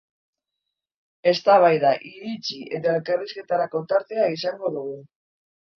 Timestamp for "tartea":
3.95-4.29